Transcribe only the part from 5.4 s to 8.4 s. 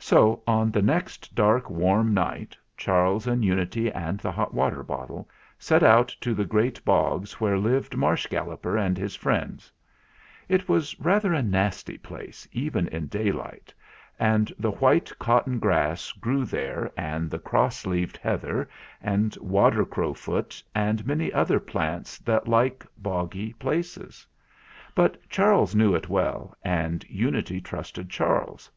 set out to the great bogs where lived Marsh